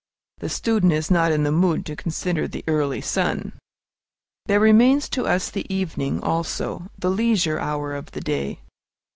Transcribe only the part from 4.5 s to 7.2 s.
remains to us the evening, also, the